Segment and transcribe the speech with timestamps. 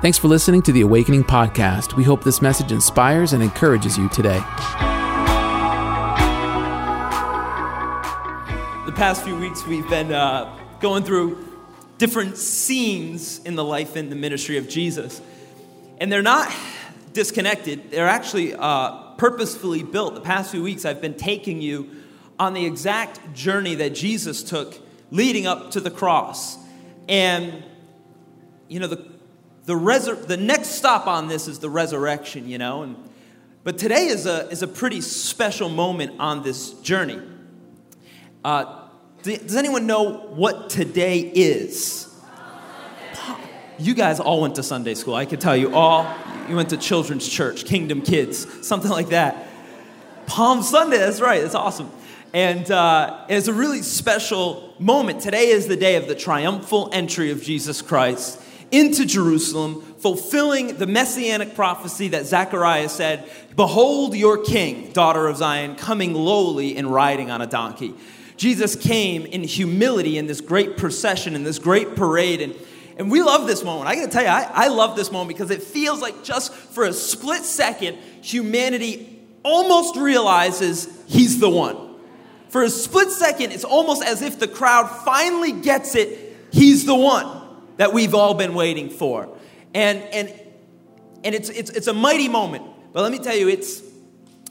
[0.00, 1.96] Thanks for listening to the Awakening Podcast.
[1.96, 4.38] We hope this message inspires and encourages you today.
[8.86, 11.44] The past few weeks, we've been uh, going through
[11.98, 15.20] different scenes in the life and the ministry of Jesus.
[16.00, 16.48] And they're not
[17.12, 20.14] disconnected, they're actually uh, purposefully built.
[20.14, 21.90] The past few weeks, I've been taking you
[22.38, 24.78] on the exact journey that Jesus took
[25.10, 26.56] leading up to the cross.
[27.08, 27.64] And,
[28.68, 29.17] you know, the
[29.68, 32.84] the, the next stop on this is the resurrection, you know.
[32.84, 32.96] And,
[33.64, 37.20] but today is a, is a pretty special moment on this journey.
[38.42, 38.88] Uh,
[39.22, 42.06] does anyone know what today is?
[43.78, 45.14] You guys all went to Sunday school.
[45.14, 46.10] I could tell you all.
[46.48, 49.48] You went to children's church, Kingdom Kids, something like that.
[50.26, 51.90] Palm Sunday, that's right, that's awesome.
[52.32, 55.20] And uh, it's a really special moment.
[55.20, 60.86] Today is the day of the triumphal entry of Jesus Christ into Jerusalem, fulfilling the
[60.86, 67.30] messianic prophecy that Zechariah said Behold your king, daughter of Zion, coming lowly and riding
[67.30, 67.94] on a donkey.
[68.36, 72.40] Jesus came in humility in this great procession, in this great parade.
[72.40, 72.54] And,
[72.96, 73.88] and we love this moment.
[73.88, 76.84] I gotta tell you, I, I love this moment because it feels like just for
[76.84, 81.96] a split second, humanity almost realizes he's the one.
[82.50, 86.94] For a split second, it's almost as if the crowd finally gets it, he's the
[86.94, 87.37] one
[87.78, 89.28] that we've all been waiting for.
[89.74, 90.32] And, and,
[91.24, 92.64] and it's, it's, it's a mighty moment.
[92.92, 93.82] But let me tell you, it's,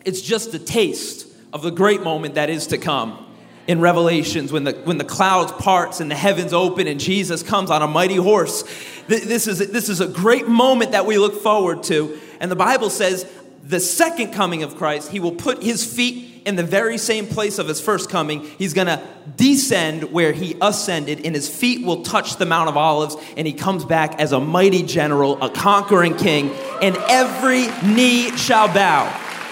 [0.04, 3.26] it's just a taste of the great moment that is to come
[3.68, 7.70] in Revelations when the, when the clouds parts and the heavens open and Jesus comes
[7.70, 8.64] on a mighty horse.
[9.08, 12.20] This is, this is a great moment that we look forward to.
[12.40, 13.30] And the Bible says
[13.64, 17.60] the second coming of Christ, he will put his feet in the very same place
[17.60, 18.40] of his first coming.
[18.58, 19.04] He's going to
[19.36, 23.52] descend where he ascended, and his feet will touch the Mount of Olives, and he
[23.52, 29.06] comes back as a mighty general, a conquering king, and every knee shall bow,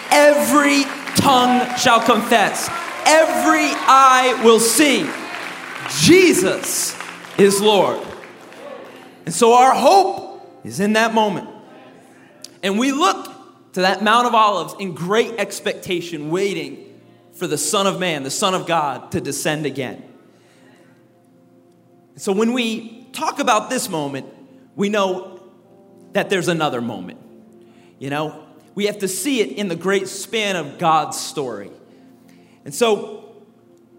[0.09, 0.83] every
[1.17, 2.69] tongue shall confess,
[3.05, 5.05] every eye will see
[5.99, 6.97] Jesus
[7.37, 7.99] is Lord.
[9.25, 11.49] And so our hope is in that moment.
[12.63, 13.34] And we look
[13.75, 16.97] to that Mount of Olives in great expectation, waiting
[17.33, 20.01] for the Son of Man, the Son of God, to descend again.
[22.15, 24.27] So when we talk about this moment,
[24.77, 25.43] we know
[26.13, 27.19] that there's another moment.
[27.99, 31.69] You know, we have to see it in the great span of God's story.
[32.63, 33.43] And so,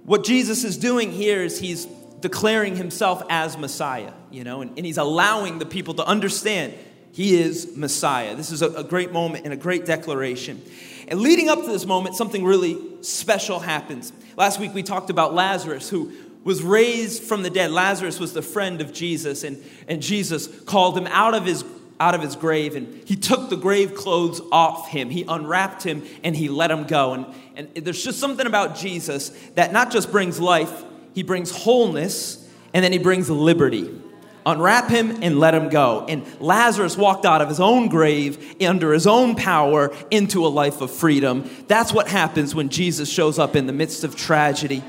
[0.04, 1.84] what Jesus is doing here is he's
[2.20, 6.72] declaring himself as Messiah, you know, and, and he's allowing the people to understand
[7.16, 8.36] he is Messiah.
[8.36, 10.60] This is a, a great moment and a great declaration.
[11.08, 14.12] And leading up to this moment, something really special happens.
[14.36, 16.12] Last week we talked about Lazarus, who
[16.44, 17.70] was raised from the dead.
[17.70, 19.56] Lazarus was the friend of Jesus, and,
[19.88, 21.64] and Jesus called him out of his
[21.98, 25.08] out of his grave and he took the grave clothes off him.
[25.08, 27.14] He unwrapped him and he let him go.
[27.14, 30.84] And, and there's just something about Jesus that not just brings life,
[31.14, 33.98] he brings wholeness and then he brings liberty
[34.46, 36.06] unwrap him and let him go.
[36.08, 40.80] And Lazarus walked out of his own grave under his own power into a life
[40.80, 41.50] of freedom.
[41.66, 44.82] That's what happens when Jesus shows up in the midst of tragedy.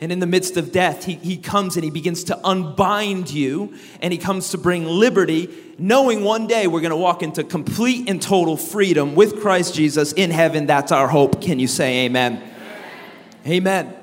[0.00, 3.74] And in the midst of death, he, he comes and he begins to unbind you
[4.00, 8.08] and he comes to bring liberty, knowing one day we're going to walk into complete
[8.08, 10.64] and total freedom with Christ Jesus in heaven.
[10.64, 11.42] That's our hope.
[11.42, 12.42] Can you say amen?
[13.44, 13.46] Amen.
[13.46, 13.96] amen.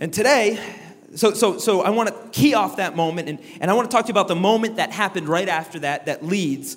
[0.00, 0.58] And today,
[1.14, 3.94] so, so, so I want to key off that moment, and, and I want to
[3.94, 6.76] talk to you about the moment that happened right after that that leads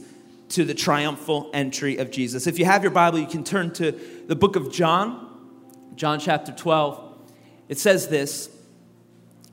[0.50, 2.47] to the triumphal entry of Jesus.
[2.47, 3.91] If you have your Bible, you can turn to
[4.28, 5.28] the book of John,
[5.96, 7.18] John chapter 12.
[7.68, 8.50] It says this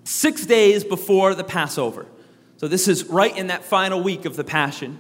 [0.05, 2.07] six days before the Passover.
[2.57, 4.99] So, this is right in that final week of the Passion.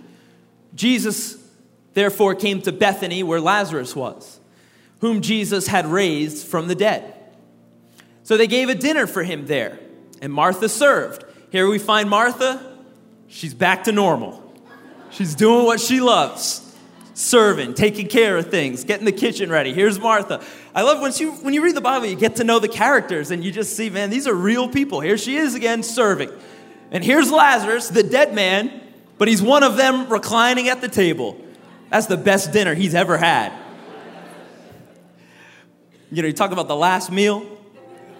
[0.74, 1.36] Jesus,
[1.94, 4.38] therefore, came to Bethany where Lazarus was,
[5.00, 7.14] whom Jesus had raised from the dead.
[8.28, 9.78] So they gave a dinner for him there,
[10.20, 11.24] and Martha served.
[11.50, 12.76] Here we find Martha,
[13.26, 14.52] she's back to normal.
[15.08, 16.62] She's doing what she loves
[17.14, 19.72] serving, taking care of things, getting the kitchen ready.
[19.72, 20.44] Here's Martha.
[20.74, 23.30] I love when you when you read the Bible, you get to know the characters
[23.30, 25.00] and you just see, man, these are real people.
[25.00, 26.30] Here she is again serving.
[26.90, 28.82] And here's Lazarus, the dead man,
[29.16, 31.40] but he's one of them reclining at the table.
[31.88, 33.54] That's the best dinner he's ever had.
[36.10, 37.54] You know, you talk about the last meal.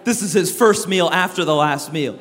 [0.03, 2.17] This is his first meal after the last meal.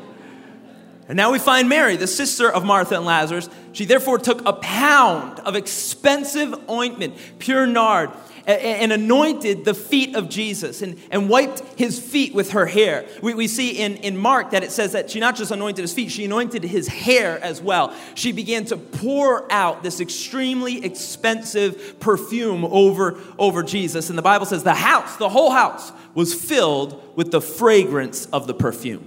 [1.09, 3.49] And now we find Mary, the sister of Martha and Lazarus.
[3.73, 8.11] She therefore took a pound of expensive ointment, pure nard,
[8.47, 13.07] and anointed the feet of Jesus and, and wiped his feet with her hair.
[13.23, 15.93] We, we see in, in Mark that it says that she not just anointed his
[15.93, 17.95] feet, she anointed his hair as well.
[18.15, 24.09] She began to pour out this extremely expensive perfume over, over Jesus.
[24.09, 28.47] And the Bible says the house, the whole house, was filled with the fragrance of
[28.47, 29.07] the perfume.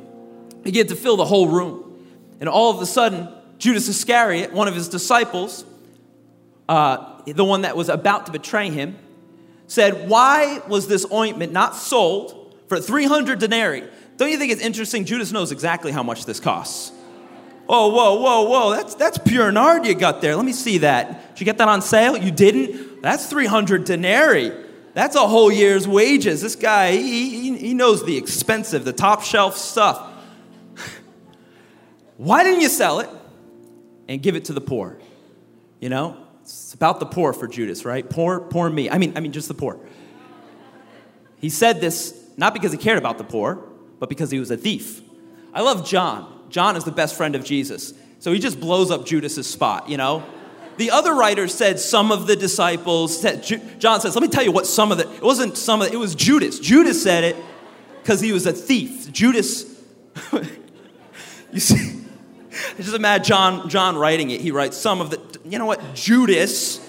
[0.59, 1.90] It began to fill the whole room.
[2.41, 3.29] And all of a sudden,
[3.59, 5.63] Judas Iscariot, one of his disciples,
[6.67, 8.97] uh, the one that was about to betray him,
[9.67, 13.83] said, Why was this ointment not sold for 300 denarii?
[14.17, 15.05] Don't you think it's interesting?
[15.05, 16.91] Judas knows exactly how much this costs.
[17.69, 20.35] Oh, whoa, whoa, whoa, that's, that's pure nard you got there.
[20.35, 21.35] Let me see that.
[21.35, 22.17] Did you get that on sale?
[22.17, 23.01] You didn't?
[23.03, 24.51] That's 300 denarii.
[24.94, 26.41] That's a whole year's wages.
[26.41, 30.10] This guy, he, he, he knows the expensive, the top shelf stuff.
[32.21, 33.09] Why didn't you sell it
[34.07, 35.00] and give it to the poor?
[35.79, 38.07] You know, it's about the poor for Judas, right?
[38.07, 38.91] Poor, poor me.
[38.91, 39.79] I mean, I mean, just the poor.
[41.38, 44.57] He said this not because he cared about the poor, but because he was a
[44.57, 45.01] thief.
[45.51, 46.45] I love John.
[46.50, 47.91] John is the best friend of Jesus.
[48.19, 50.23] So he just blows up Judas's spot, you know?
[50.77, 53.41] The other writer said some of the disciples said,
[53.79, 55.95] John says, let me tell you what some of the, it wasn't some of it,
[55.95, 56.59] it was Judas.
[56.59, 57.35] Judas said it
[58.03, 59.12] because he was a thief.
[59.12, 59.65] Judas,
[61.51, 61.90] you see,
[62.81, 64.42] I just imagine John, John writing it.
[64.42, 66.80] He writes some of the, you know what, Judas,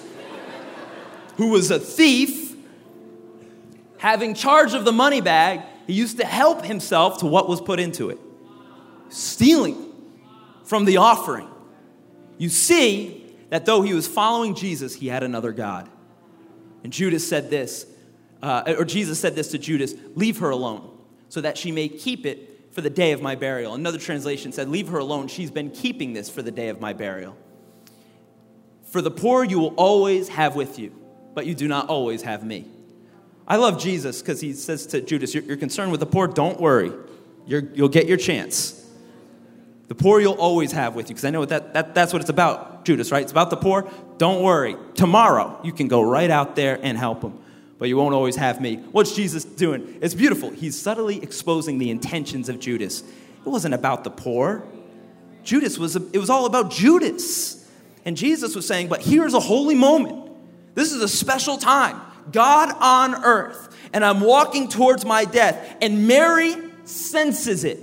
[1.37, 2.57] who was a thief,
[3.99, 7.79] having charge of the money bag, he used to help himself to what was put
[7.79, 8.19] into it,
[9.11, 9.93] stealing
[10.65, 11.51] from the offering.
[12.39, 15.91] You see that though he was following Jesus, he had another God.
[16.85, 17.85] And Judas said this,
[18.43, 20.91] uh, or Jesus said this to Judas leave her alone
[21.29, 23.75] so that she may keep it for the day of my burial.
[23.75, 25.29] Another translation said, Leave her alone.
[25.29, 27.37] She's been keeping this for the day of my burial.
[28.85, 30.95] For the poor you will always have with you,
[31.35, 32.67] but you do not always have me.
[33.47, 36.27] I love Jesus because he says to Judas, You're, concerned with the poor?
[36.27, 36.93] Don't worry.
[37.47, 38.79] you will get your chance.
[39.89, 42.31] The poor you'll always have with you because I know that, that, that's what it's
[42.31, 43.23] about, Judas, right?
[43.23, 43.91] It's about the poor.
[44.17, 44.77] Don't worry.
[44.95, 47.42] Tomorrow you can go right out there and help them
[47.83, 48.77] but you won't always have me.
[48.93, 49.99] What's Jesus doing?
[50.01, 50.51] It's beautiful.
[50.51, 53.01] He's subtly exposing the intentions of Judas.
[53.01, 54.65] It wasn't about the poor.
[55.43, 57.69] Judas was, it was all about Judas.
[58.05, 60.31] And Jesus was saying, but here's a holy moment.
[60.77, 62.01] This is a special time.
[62.31, 63.77] God on earth.
[63.93, 65.77] And I'm walking towards my death.
[65.83, 67.81] And Mary senses it.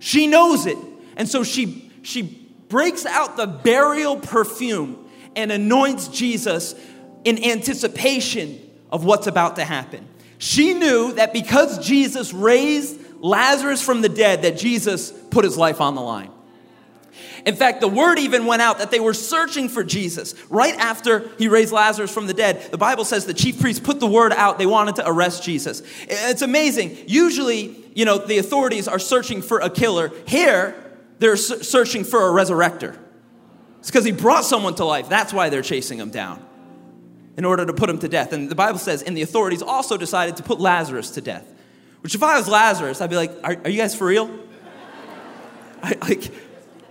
[0.00, 0.78] She knows it.
[1.16, 2.22] And so she, she
[2.68, 6.74] breaks out the burial perfume and anoints Jesus
[7.22, 8.58] in anticipation
[8.92, 10.06] of what's about to happen.
[10.38, 15.80] She knew that because Jesus raised Lazarus from the dead, that Jesus put his life
[15.80, 16.30] on the line.
[17.46, 20.34] In fact, the word even went out that they were searching for Jesus.
[20.48, 23.98] Right after he raised Lazarus from the dead, the Bible says the chief priests put
[23.98, 24.58] the word out.
[24.58, 25.82] They wanted to arrest Jesus.
[26.02, 26.96] It's amazing.
[27.06, 30.12] Usually, you know, the authorities are searching for a killer.
[30.26, 30.74] Here,
[31.18, 32.96] they're searching for a resurrector.
[33.80, 35.08] It's because he brought someone to life.
[35.08, 36.44] That's why they're chasing him down
[37.36, 38.32] in order to put him to death.
[38.32, 41.46] And the Bible says, and the authorities also decided to put Lazarus to death.
[42.02, 44.30] Which, if I was Lazarus, I'd be like, are, are you guys for real?
[45.82, 46.30] I, like,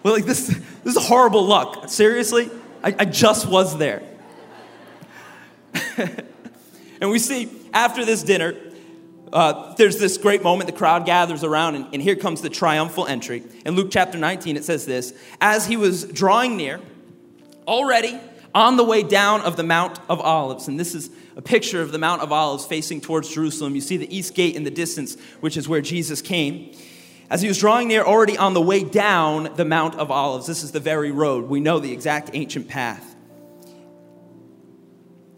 [0.03, 1.89] well, like this, this is horrible luck.
[1.89, 2.49] Seriously?
[2.83, 4.01] I, I just was there.
[5.97, 8.55] and we see after this dinner,
[9.31, 10.69] uh, there's this great moment.
[10.69, 13.43] The crowd gathers around, and, and here comes the triumphal entry.
[13.65, 16.81] In Luke chapter 19, it says this As he was drawing near,
[17.67, 18.19] already
[18.53, 20.67] on the way down of the Mount of Olives.
[20.67, 23.75] And this is a picture of the Mount of Olives facing towards Jerusalem.
[23.75, 26.73] You see the east gate in the distance, which is where Jesus came.
[27.29, 30.63] As he was drawing near, already on the way down the Mount of Olives, this
[30.63, 31.47] is the very road.
[31.47, 33.15] We know the exact ancient path.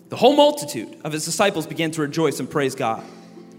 [0.09, 3.03] The whole multitude of his disciples began to rejoice and praise God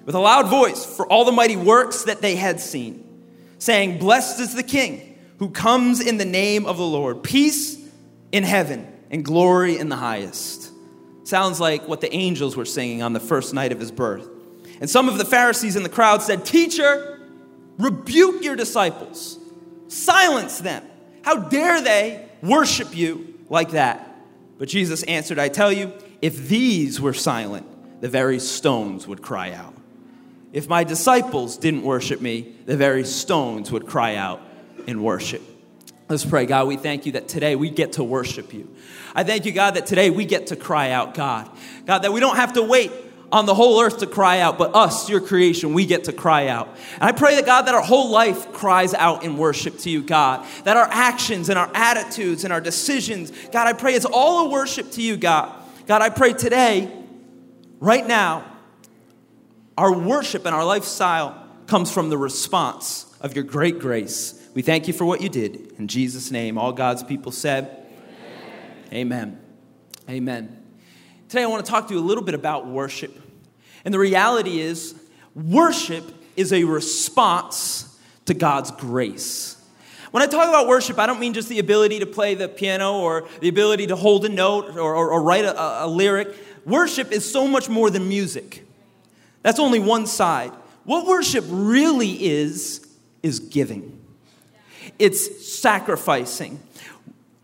[0.05, 3.25] with a loud voice for all the mighty works that they had seen,
[3.59, 7.79] saying, Blessed is the King who comes in the name of the Lord, peace
[8.31, 10.73] in heaven and glory in the highest.
[11.25, 14.29] Sounds like what the angels were singing on the first night of his birth.
[14.81, 17.21] And some of the Pharisees in the crowd said, Teacher,
[17.79, 19.39] rebuke your disciples,
[19.89, 20.85] silence them.
[21.23, 24.15] How dare they worship you like that?
[24.59, 27.67] But Jesus answered, I tell you, if these were silent,
[28.01, 29.75] the very stones would cry out.
[30.53, 34.41] If my disciples didn't worship me, the very stones would cry out
[34.87, 35.43] in worship.
[36.09, 36.45] Let's pray.
[36.45, 38.69] God, we thank you that today we get to worship you.
[39.15, 41.49] I thank you, God, that today we get to cry out, God.
[41.87, 42.93] God, that we don't have to wait
[43.33, 46.49] on the whole earth to cry out, but us, your creation, we get to cry
[46.49, 46.69] out.
[46.95, 50.03] And I pray that, God, that our whole life cries out in worship to you,
[50.03, 50.47] God.
[50.65, 54.51] That our actions and our attitudes and our decisions, God, I pray it's all a
[54.51, 55.53] worship to you, God.
[55.87, 56.93] God, I pray today
[57.81, 58.45] right now,
[59.79, 64.41] our worship and our lifestyle comes from the response of your great grace.
[64.55, 65.75] We thank you for what you did.
[65.79, 67.87] In Jesus' name, all God's people said,
[68.93, 68.95] Amen.
[68.95, 69.41] Amen.
[70.09, 70.63] Amen.
[71.29, 73.13] Today, I want to talk to you a little bit about worship.
[73.85, 74.95] And the reality is,
[75.35, 76.05] worship
[76.37, 79.61] is a response to God's grace.
[80.13, 83.01] When I talk about worship, I don't mean just the ability to play the piano
[83.01, 86.37] or the ability to hold a note or, or, or write a, a lyric.
[86.65, 88.65] Worship is so much more than music.
[89.43, 90.53] That's only one side.
[90.85, 92.87] What worship really is,
[93.25, 94.04] is giving,
[94.99, 96.61] it's sacrificing.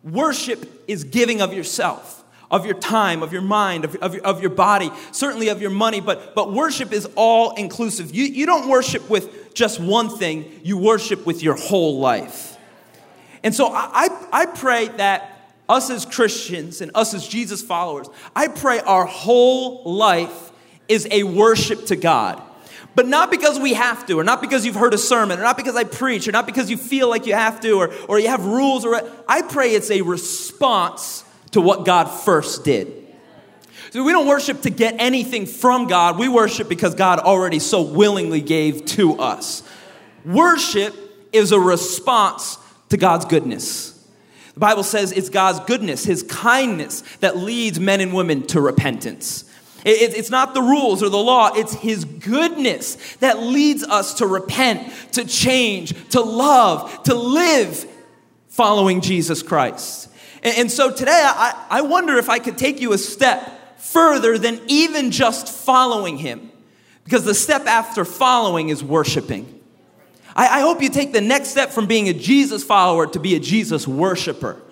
[0.02, 2.20] Worship is giving of yourself
[2.50, 6.00] of your time, of your mind, of, of, of, your body, certainly of your money,
[6.00, 8.14] but, but worship is all inclusive.
[8.14, 12.56] You, you don't worship with just one thing, you worship with your whole life.
[13.44, 18.08] And so I, I, I pray that us as Christians and us as Jesus followers,
[18.34, 20.50] I pray our whole life
[20.88, 22.42] is a worship to God.
[22.94, 25.56] But not because we have to, or not because you've heard a sermon, or not
[25.56, 28.28] because I preach, or not because you feel like you have to, or, or you
[28.28, 32.92] have rules, or I pray it's a response to what God first did.
[33.90, 37.82] So we don't worship to get anything from God, we worship because God already so
[37.82, 39.62] willingly gave to us.
[40.24, 40.94] Worship
[41.32, 42.58] is a response
[42.90, 43.96] to God's goodness.
[44.54, 49.49] The Bible says it's God's goodness, His kindness, that leads men and women to repentance.
[49.84, 54.92] It's not the rules or the law, it's His goodness that leads us to repent,
[55.12, 57.86] to change, to love, to live
[58.48, 60.08] following Jesus Christ.
[60.42, 65.10] And so today, I wonder if I could take you a step further than even
[65.10, 66.50] just following Him.
[67.04, 69.60] Because the step after following is worshiping.
[70.36, 73.40] I hope you take the next step from being a Jesus follower to be a
[73.40, 74.62] Jesus worshiper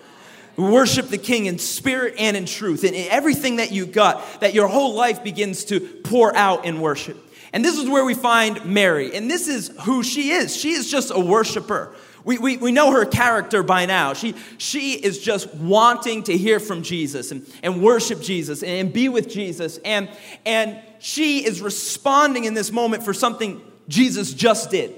[0.59, 4.53] worship the king in spirit and in truth and in everything that you got that
[4.53, 7.17] your whole life begins to pour out in worship
[7.53, 10.89] and this is where we find mary and this is who she is she is
[10.89, 14.13] just a worshiper we, we, we know her character by now.
[14.13, 18.93] She, she is just wanting to hear from Jesus and, and worship Jesus and, and
[18.93, 19.79] be with Jesus.
[19.85, 20.09] And,
[20.45, 24.93] and she is responding in this moment for something Jesus just did.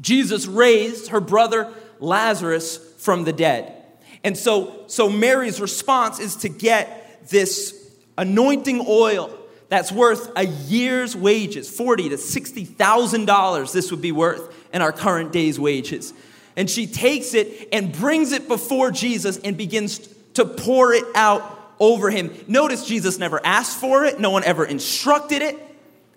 [0.00, 3.79] Jesus raised her brother Lazarus from the dead.
[4.22, 7.74] And so, so Mary's response is to get this
[8.18, 9.30] anointing oil
[9.68, 13.72] that's worth a year's wages, forty to sixty thousand dollars.
[13.72, 16.12] This would be worth in our current day's wages.
[16.56, 19.98] And she takes it and brings it before Jesus and begins
[20.34, 22.32] to pour it out over him.
[22.48, 24.20] Notice Jesus never asked for it.
[24.20, 25.56] No one ever instructed it.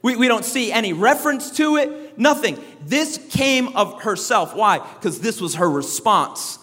[0.02, 2.18] We, we don't see any reference to it.
[2.18, 2.60] Nothing.
[2.86, 4.56] This came of herself.
[4.56, 4.80] Why?
[4.80, 6.60] Because this was her response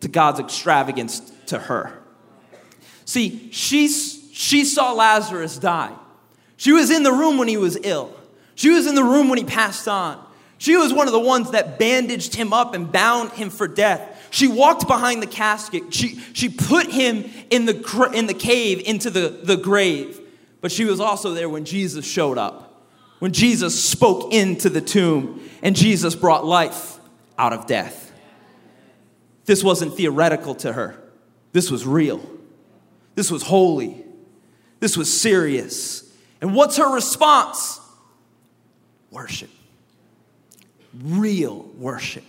[0.00, 1.98] to God's extravagance to her.
[3.04, 5.94] See, she, she saw Lazarus die.
[6.56, 8.14] She was in the room when he was ill.
[8.54, 10.22] She was in the room when he passed on.
[10.58, 14.28] She was one of the ones that bandaged him up and bound him for death.
[14.30, 15.92] She walked behind the casket.
[15.94, 20.20] She, she put him in the, in the cave into the, the grave.
[20.60, 22.84] But she was also there when Jesus showed up,
[23.18, 26.98] when Jesus spoke into the tomb, and Jesus brought life
[27.38, 28.09] out of death.
[29.50, 30.94] This wasn't theoretical to her,
[31.50, 32.24] this was real.
[33.16, 34.04] This was holy.
[34.78, 36.08] This was serious.
[36.40, 37.80] And what's her response?
[39.10, 39.50] Worship.
[41.02, 42.22] Real worship.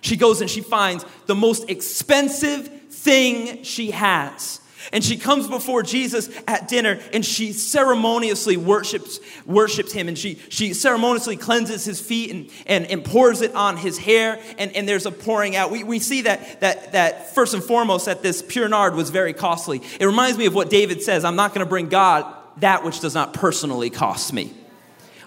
[0.00, 4.60] She goes and she finds the most expensive thing she has
[4.92, 10.38] and she comes before Jesus at dinner and she ceremoniously worships, worships him and she,
[10.48, 14.88] she ceremoniously cleanses his feet and, and, and pours it on his hair and, and
[14.88, 15.70] there's a pouring out.
[15.70, 19.32] We, we see that, that, that first and foremost that this pure nard was very
[19.32, 19.82] costly.
[19.98, 23.00] It reminds me of what David says, I'm not going to bring God that which
[23.00, 24.52] does not personally cost me.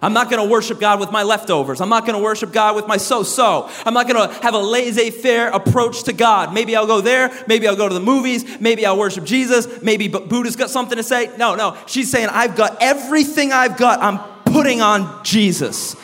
[0.03, 1.79] I'm not going to worship God with my leftovers.
[1.79, 3.69] I'm not going to worship God with my so so.
[3.85, 6.53] I'm not going to have a laissez faire approach to God.
[6.53, 7.31] Maybe I'll go there.
[7.47, 8.59] Maybe I'll go to the movies.
[8.59, 9.81] Maybe I'll worship Jesus.
[9.81, 11.31] Maybe Buddha's got something to say.
[11.37, 11.77] No, no.
[11.87, 14.01] She's saying, I've got everything I've got.
[14.01, 15.95] I'm putting on Jesus.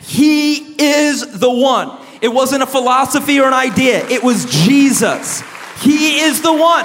[0.00, 1.96] He is the one.
[2.20, 5.42] It wasn't a philosophy or an idea, it was Jesus.
[5.82, 6.84] He is the one.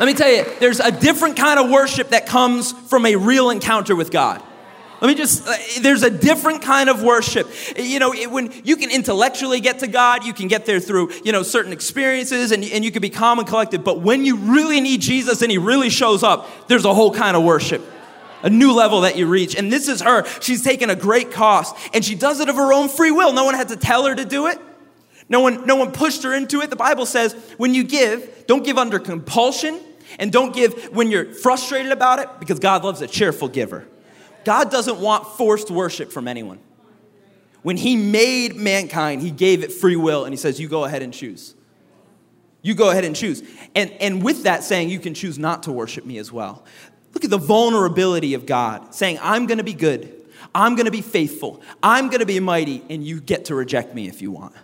[0.00, 3.50] Let me tell you, there's a different kind of worship that comes from a real
[3.50, 4.42] encounter with God.
[5.02, 7.50] Let me just, uh, there's a different kind of worship.
[7.76, 11.10] You know, it, when you can intellectually get to God, you can get there through,
[11.24, 13.82] you know, certain experiences and, and you can be calm and collected.
[13.82, 17.36] But when you really need Jesus and he really shows up, there's a whole kind
[17.36, 17.82] of worship
[18.44, 19.56] a new level that you reach.
[19.56, 20.24] And this is her.
[20.40, 23.32] She's taken a great cost and she does it of her own free will.
[23.32, 24.60] No one had to tell her to do it.
[25.28, 26.70] No one, no one pushed her into it.
[26.70, 29.80] The Bible says when you give, don't give under compulsion
[30.18, 33.86] And don't give when you're frustrated about it because God loves a cheerful giver.
[34.44, 36.60] God doesn't want forced worship from anyone.
[37.62, 41.02] When He made mankind, He gave it free will and He says, You go ahead
[41.02, 41.54] and choose.
[42.62, 43.42] You go ahead and choose.
[43.74, 46.64] And, and with that saying, you can choose not to worship me as well.
[47.12, 50.14] Look at the vulnerability of God saying, I'm going to be good.
[50.54, 51.60] I'm going to be faithful.
[51.82, 54.54] I'm going to be mighty, and you get to reject me if you want.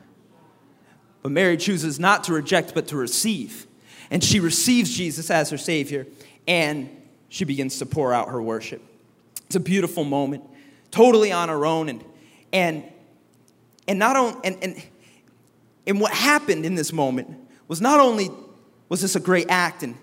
[1.22, 3.66] But Mary chooses not to reject, but to receive.
[4.10, 6.06] And she receives Jesus as her Savior,
[6.46, 6.88] and
[7.28, 8.82] she begins to pour out her worship.
[9.48, 10.44] It's a beautiful moment,
[10.90, 11.88] totally on her own.
[11.88, 12.04] And,
[12.52, 12.84] and,
[13.88, 14.82] and not on, and, and,
[15.86, 17.34] and what happened in this moment
[17.66, 18.30] was not only
[18.88, 19.96] was this a great act, and,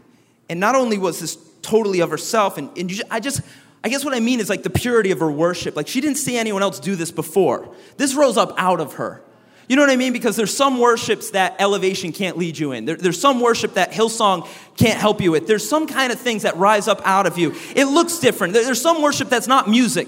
[0.50, 3.42] and not only was this totally of herself, and, and you, I just,
[3.84, 5.76] I guess what I mean is like the purity of her worship.
[5.76, 7.74] Like she didn't see anyone else do this before.
[7.98, 9.22] This rose up out of her.
[9.68, 10.14] You know what I mean?
[10.14, 12.86] Because there's some worships that elevation can't lead you in.
[12.86, 15.48] There, there's some worship that Hillsong can't help you with.
[15.48, 17.56] There's some kind of things that rise up out of you.
[17.76, 18.54] It looks different.
[18.54, 20.08] there's some worship that's not music.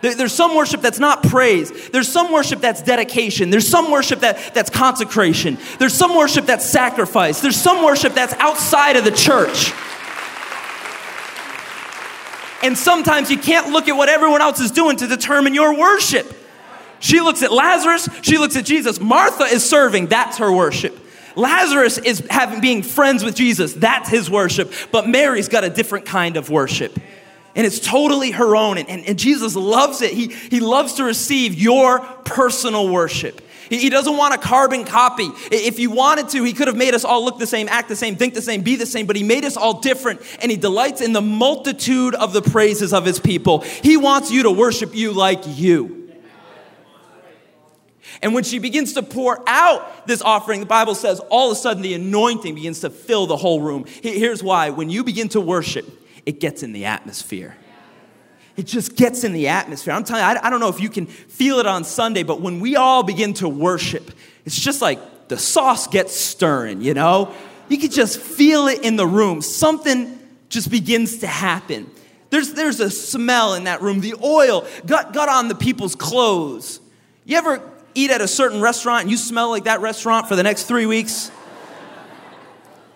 [0.00, 1.88] there's some worship that's not praise.
[1.90, 3.50] There's some worship that's dedication.
[3.50, 5.58] There's some worship that, that's consecration.
[5.78, 7.40] There's some worship that's sacrifice.
[7.40, 9.72] There's some worship that's outside of the church.
[12.64, 16.32] And sometimes you can't look at what everyone else is doing to determine your worship.
[17.00, 19.00] She looks at Lazarus, she looks at Jesus.
[19.00, 20.98] Martha is serving, that's her worship.
[21.36, 24.72] Lazarus is having being friends with Jesus, that's his worship.
[24.90, 26.98] But Mary's got a different kind of worship.
[27.54, 28.76] And it's totally her own.
[28.78, 30.12] And, and, and Jesus loves it.
[30.12, 33.40] He, he loves to receive your personal worship.
[33.68, 35.28] He doesn't want a carbon copy.
[35.50, 37.96] If he wanted to, he could have made us all look the same, act the
[37.96, 40.56] same, think the same, be the same, but he made us all different and he
[40.56, 43.60] delights in the multitude of the praises of his people.
[43.60, 46.05] He wants you to worship you like you.
[48.22, 51.60] And when she begins to pour out this offering, the Bible says all of a
[51.60, 53.84] sudden the anointing begins to fill the whole room.
[54.02, 55.86] Here's why when you begin to worship,
[56.24, 57.56] it gets in the atmosphere.
[58.56, 59.92] It just gets in the atmosphere.
[59.92, 62.58] I'm telling you, I, don't know if you can feel it on Sunday, but when
[62.58, 64.10] we all begin to worship,
[64.46, 67.34] it's just like the sauce gets stirring, you know?
[67.68, 69.42] You can just feel it in the room.
[69.42, 70.18] Something
[70.48, 71.90] just begins to happen.
[72.30, 74.00] There's, there's a smell in that room.
[74.00, 76.80] The oil got, got on the people's clothes.
[77.24, 77.58] You ever
[77.96, 80.86] eat at a certain restaurant and you smell like that restaurant for the next three
[80.86, 81.30] weeks?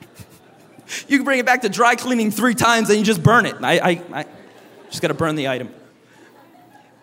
[1.09, 3.57] you can bring it back to dry cleaning three times and you just burn it.
[3.63, 4.27] I, I, I
[4.89, 5.75] just got to burn the item.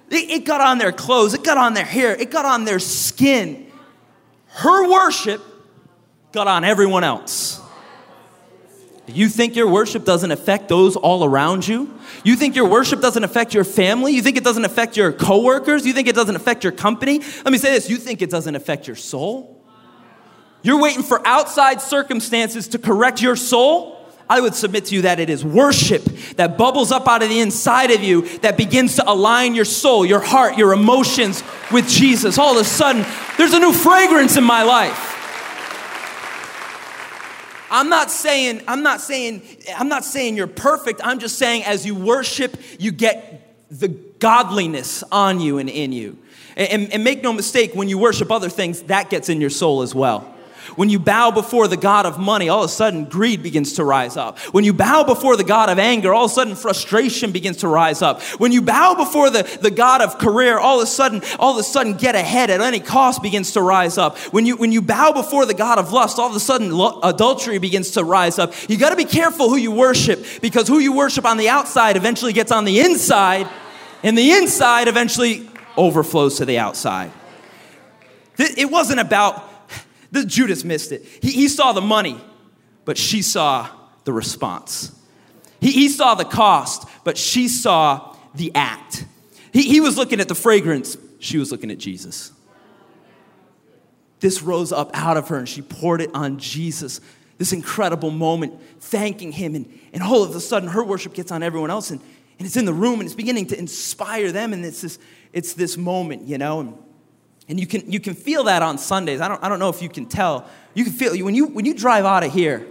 [0.10, 2.80] It, it got on their clothes, it got on their hair, it got on their
[2.80, 3.70] skin.
[4.48, 5.42] Her worship
[6.32, 7.62] got on everyone else.
[9.08, 11.98] You think your worship doesn't affect those all around you?
[12.26, 14.14] You think your worship doesn't affect your family?
[14.14, 15.86] You think it doesn't affect your coworkers?
[15.86, 17.20] You think it doesn't affect your company?
[17.20, 19.64] Let me say this you think it doesn't affect your soul?
[20.62, 23.94] You're waiting for outside circumstances to correct your soul?
[24.30, 26.04] I would submit to you that it is worship
[26.36, 30.06] that bubbles up out of the inside of you that begins to align your soul,
[30.06, 32.38] your heart, your emotions with Jesus.
[32.38, 33.06] All of a sudden,
[33.38, 35.17] there's a new fragrance in my life.
[37.70, 39.42] I'm not saying, I'm not saying,
[39.76, 41.02] I'm not saying you're perfect.
[41.04, 46.18] I'm just saying as you worship, you get the godliness on you and in you.
[46.56, 49.84] And, and, make no mistake, when you worship other things, that gets in your soul
[49.84, 50.34] as well.
[50.76, 53.84] When you bow before the God of money, all of a sudden greed begins to
[53.84, 54.40] rise up.
[54.54, 57.68] When you bow before the God of anger, all of a sudden frustration begins to
[57.68, 58.22] rise up.
[58.40, 61.58] When you bow before the, the God of career, all of a sudden, all of
[61.58, 64.18] a sudden get ahead at any cost begins to rise up.
[64.34, 67.00] When you, when you bow before the God of lust, all of a sudden lo-
[67.02, 68.54] adultery begins to rise up.
[68.70, 71.98] You got to be careful who you worship because who you worship on the outside
[71.98, 73.48] eventually gets on the inside,
[74.04, 77.12] and the inside eventually overflows to the outside.
[78.38, 79.47] It wasn't about
[80.12, 81.06] the Judas missed it.
[81.22, 82.20] He, he saw the money,
[82.86, 83.70] but she saw
[84.04, 84.94] the response.
[85.60, 89.06] He, he saw the cost, but she saw the act.
[89.52, 92.32] He, he was looking at the fragrance, she was looking at Jesus.
[94.20, 97.02] This rose up out of her and she poured it on Jesus.
[97.38, 99.54] This incredible moment, thanking him.
[99.56, 101.92] And, and all of a sudden, her worship gets on everyone else.
[101.92, 102.02] And,
[102.40, 104.54] and it's in the room and it's beginning to inspire them.
[104.54, 104.98] And it's this,
[105.34, 106.62] it's this moment, you know.
[106.62, 106.78] And
[107.50, 109.22] and you can, you can feel that on Sundays.
[109.22, 110.48] I don't, I don't know if you can tell.
[110.74, 112.68] You can feel when you, when you drive out of here,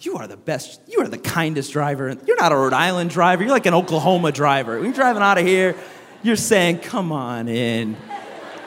[0.00, 2.14] you are the best, you are the kindest driver.
[2.26, 4.76] You're not a Rhode Island driver, you're like an Oklahoma driver.
[4.76, 5.74] When you're driving out of here,
[6.22, 7.96] you're saying, Come on in.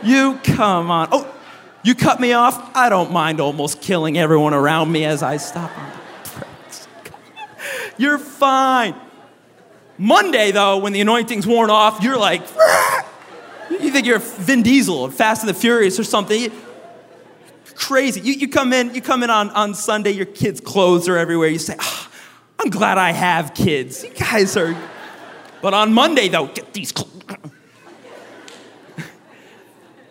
[0.04, 1.10] You come on.
[1.12, 1.32] Oh,
[1.84, 2.76] you cut me off?
[2.76, 5.72] I don't mind almost killing everyone around me as I stop.
[7.98, 8.96] You're fine.
[9.98, 12.42] Monday, though, when the anointing's worn off, you're like,
[13.92, 16.50] you think you're Vin Diesel Fast and the Furious or something.
[17.76, 18.22] Crazy.
[18.22, 21.50] You, you come in, you come in on, on Sunday, your kids' clothes are everywhere.
[21.50, 22.12] You say, oh,
[22.60, 24.04] I'm glad I have kids.
[24.04, 24.78] You guys are.
[25.62, 26.94] But on Monday, though, get these.
[26.94, 27.12] clothes.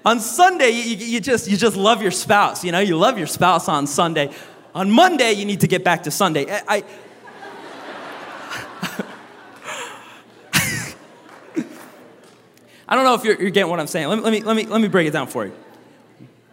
[0.04, 2.62] on Sunday, you, you, just, you just love your spouse.
[2.62, 4.30] You know, you love your spouse on Sunday.
[4.74, 6.50] On Monday, you need to get back to Sunday.
[6.50, 6.84] I, I
[12.90, 14.08] I don't know if you're, you're, getting what I'm saying.
[14.08, 15.52] Let me, let, me, let, me, let me break it down for you.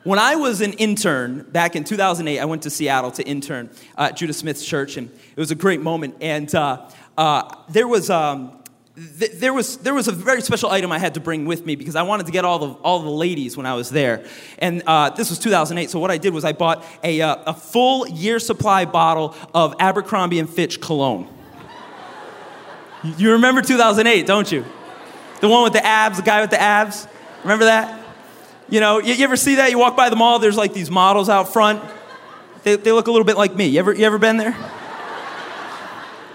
[0.03, 4.15] When I was an intern back in 2008, I went to Seattle to intern at
[4.15, 6.15] Judah Smith's church, and it was a great moment.
[6.21, 8.11] And uh, uh, there was.
[8.11, 8.53] Um,
[9.19, 11.75] th- there was, there was a very special item I had to bring with me
[11.75, 14.23] because I wanted to get all the, all the ladies when I was there.
[14.59, 17.53] And uh, this was 2008, so what I did was I bought a, uh, a
[17.53, 21.27] full year supply bottle of Abercrombie and Fitch cologne.
[23.17, 24.65] you remember 2008, don't you?
[25.39, 27.07] The one with the abs, the guy with the abs.
[27.43, 28.03] Remember that?
[28.69, 29.71] You know, you, you, ever see that?
[29.71, 31.83] You walk by the mall, there's like these models out front.
[32.63, 33.67] They, they look a little bit like me.
[33.67, 34.55] You ever, you ever been there?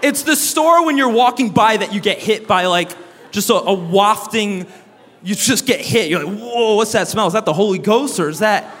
[0.01, 2.91] It's the store when you're walking by that you get hit by like
[3.31, 4.67] just a, a wafting,
[5.23, 6.09] you just get hit.
[6.09, 7.27] You're like, whoa, what's that smell?
[7.27, 8.73] Is that the Holy Ghost or is that,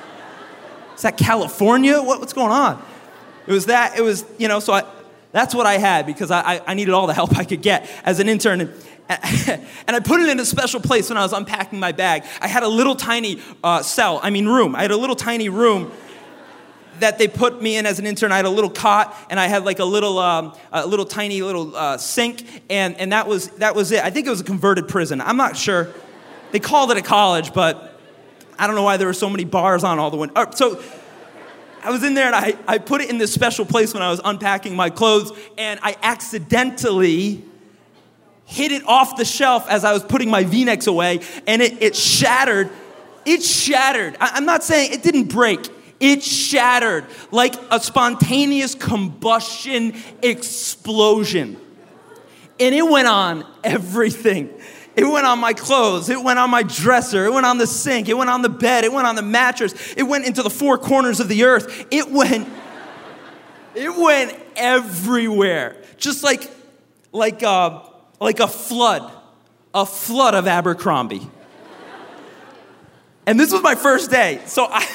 [0.95, 2.01] is that California?
[2.01, 2.83] What, what's going on?
[3.47, 4.83] It was that, it was, you know, so I,
[5.33, 8.19] that's what I had because I, I, needed all the help I could get as
[8.19, 8.61] an intern.
[8.61, 8.73] And,
[9.09, 12.23] and I put it in a special place when I was unpacking my bag.
[12.39, 14.75] I had a little tiny uh, cell, I mean, room.
[14.75, 15.91] I had a little tiny room
[16.99, 18.31] that they put me in as an intern.
[18.31, 21.41] I had a little cot, and I had like a little, um, a little tiny
[21.41, 24.03] little uh, sink, and, and that was that was it.
[24.03, 25.19] I think it was a converted prison.
[25.19, 25.89] I'm not sure.
[26.51, 27.99] They called it a college, but
[28.59, 30.37] I don't know why there were so many bars on all the windows.
[30.37, 30.83] Uh, so
[31.83, 34.09] I was in there, and I, I put it in this special place when I
[34.09, 37.43] was unpacking my clothes, and I accidentally
[38.45, 41.81] hit it off the shelf as I was putting my v necks away, and it,
[41.81, 42.69] it shattered.
[43.25, 44.15] It shattered.
[44.19, 45.69] I, I'm not saying it didn't break,
[45.99, 51.57] it shattered like a spontaneous combustion explosion.
[52.59, 54.49] And it went on everything.
[54.95, 56.09] It went on my clothes.
[56.09, 57.25] It went on my dresser.
[57.25, 58.09] It went on the sink.
[58.09, 58.83] It went on the bed.
[58.83, 59.93] It went on the mattress.
[59.97, 61.87] It went into the four corners of the earth.
[61.89, 62.47] It went,
[63.73, 65.77] it went everywhere.
[65.97, 66.49] Just like,
[67.11, 67.81] like, uh,
[68.19, 69.11] like a flood,
[69.73, 71.27] a flood of Abercrombie.
[73.25, 74.41] And this was my first day.
[74.45, 74.87] So I,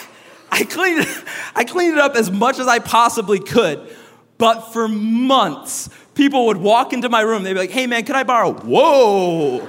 [0.51, 1.25] I, cleaned it,
[1.57, 3.95] I cleaned it up as much as I possibly could.
[4.37, 7.43] But for months, people would walk into my room.
[7.43, 8.53] They'd be like, hey man, can I borrow?
[8.53, 9.67] Whoa,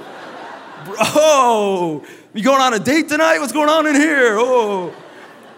[0.84, 3.38] bro, you going on a date tonight?
[3.38, 4.36] What's going on in here?
[4.38, 4.94] Oh.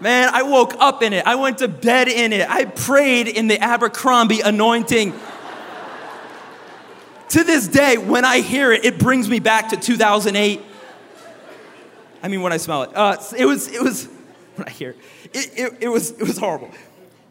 [0.00, 1.24] Man, I woke up in it.
[1.26, 2.48] I went to bed in it.
[2.50, 5.12] I prayed in the Abercrombie anointing
[7.32, 10.60] to this day, when I hear it, it brings me back to 2008.
[12.22, 14.04] I mean, when I smell it, uh, it was it was
[14.56, 14.96] when I hear it,
[15.32, 16.70] it, it, it was it was horrible.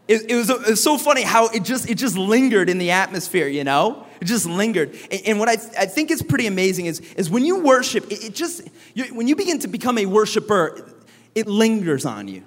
[0.08, 2.92] It, it, was, it, was, so funny how it just it just lingered in the
[2.92, 4.08] atmosphere, you know.
[4.22, 4.96] It just lingered.
[5.12, 8.24] And, and what I, I think is pretty amazing is is when you worship, it,
[8.26, 8.62] it just
[8.94, 10.94] you, when you begin to become a worshiper,
[11.36, 12.44] it lingers on you.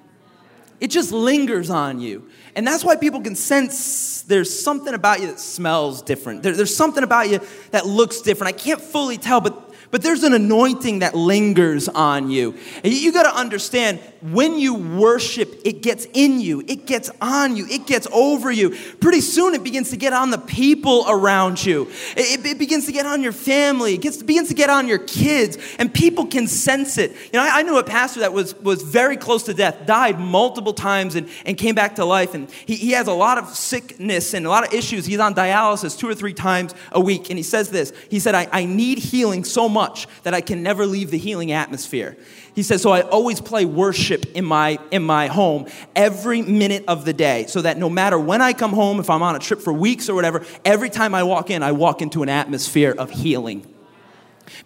[0.81, 2.29] It just lingers on you.
[2.57, 6.43] And that's why people can sense there's something about you that smells different.
[6.43, 8.55] There, there's something about you that looks different.
[8.55, 9.64] I can't fully tell, but
[9.95, 12.57] but there's an anointing that lingers on you.
[12.83, 17.55] And you got to understand when you worship, it gets in you, it gets on
[17.55, 18.71] you, it gets over you.
[18.99, 22.93] Pretty soon, it begins to get on the people around you, it, it begins to
[22.93, 26.49] get on your family, it gets, begins to get on your kids, and people can
[26.49, 27.13] sense it.
[27.13, 30.19] You know, I, I knew a pastor that was, was very close to death, died
[30.19, 32.35] multiple times, and, and came back to life.
[32.35, 35.07] And he, he has a lot of sickness and a lot of issues.
[35.07, 37.31] He's on dialysis two or three times a week.
[37.31, 40.41] And he says this He said, I, I need healing so much much that I
[40.41, 42.17] can never leave the healing atmosphere.
[42.55, 47.05] He says, so I always play worship in my, in my home every minute of
[47.05, 49.61] the day so that no matter when I come home, if I'm on a trip
[49.61, 53.11] for weeks or whatever, every time I walk in, I walk into an atmosphere of
[53.11, 53.67] healing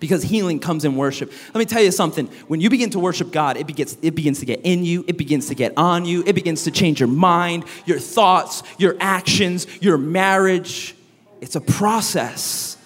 [0.00, 1.32] because healing comes in worship.
[1.54, 2.26] Let me tell you something.
[2.46, 5.16] When you begin to worship God, it begins, it begins to get in you, it
[5.16, 9.66] begins to get on you, it begins to change your mind, your thoughts, your actions,
[9.80, 10.94] your marriage.
[11.40, 12.76] It's a process.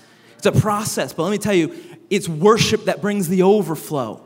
[0.44, 1.12] It's a process.
[1.12, 1.72] But let me tell you,
[2.12, 4.22] it's worship that brings the overflow.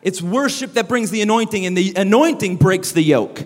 [0.00, 3.44] It's worship that brings the anointing, and the anointing breaks the yoke.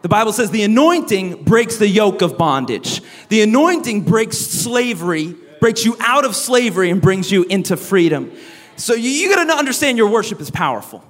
[0.00, 3.02] The Bible says the anointing breaks the yoke of bondage.
[3.28, 8.32] The anointing breaks slavery, breaks you out of slavery, and brings you into freedom.
[8.76, 11.04] So you, you gotta understand your worship is powerful.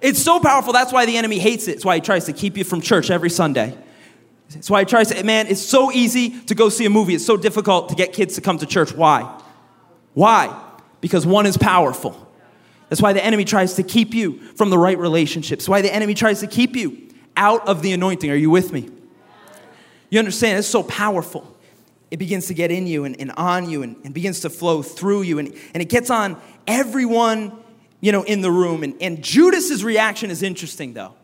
[0.00, 1.76] It's so powerful, that's why the enemy hates it.
[1.76, 3.76] It's why he tries to keep you from church every Sunday.
[4.48, 7.14] That's why he tries to, man, it's so easy to go see a movie.
[7.14, 8.92] It's so difficult to get kids to come to church.
[8.92, 9.40] Why?
[10.14, 10.69] Why?
[11.00, 12.28] Because one is powerful.
[12.88, 15.68] That's why the enemy tries to keep you from the right relationships.
[15.68, 18.30] Why the enemy tries to keep you out of the anointing.
[18.30, 18.88] Are you with me?
[20.10, 20.58] You understand?
[20.58, 21.56] It's so powerful.
[22.10, 24.82] it begins to get in you and, and on you and, and, begins to flow
[24.82, 25.38] through you.
[25.38, 27.52] And, and it gets on everyone,
[28.00, 28.82] you know, in the room.
[28.82, 31.14] And, and Judas's reaction is interesting, though.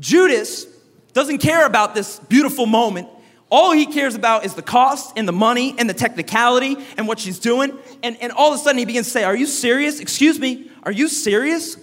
[0.00, 0.66] Judas
[1.12, 3.08] doesn't care about this beautiful moment.
[3.52, 7.20] All he cares about is the cost and the money and the technicality and what
[7.20, 7.78] she's doing.
[8.02, 10.00] And, and all of a sudden he begins to say, Are you serious?
[10.00, 11.76] Excuse me, are you serious?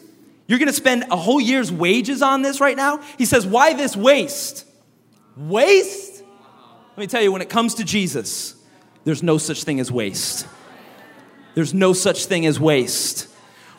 [0.48, 3.02] You're gonna spend a whole year's wages on this right now?
[3.20, 4.66] He says, Why this waste?
[5.38, 6.24] Waste?
[6.90, 8.56] Let me tell you, when it comes to Jesus,
[9.04, 10.48] there's no such thing as waste.
[11.54, 13.28] There's no such thing as waste.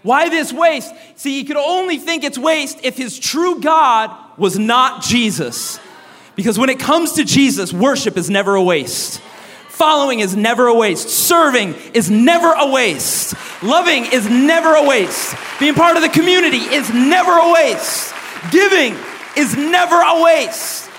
[0.03, 0.94] Why this waste?
[1.16, 5.81] See, you could only think it's waste if his true God was not Jesus.
[6.36, 9.20] Because when it comes to Jesus, worship is never a waste.
[9.68, 11.08] Following is never a waste.
[11.08, 13.34] Serving is never a waste.
[13.62, 15.34] Loving is never a waste.
[15.58, 18.14] Being part of the community is never a waste.
[18.50, 18.94] Giving
[19.36, 20.90] is never a waste.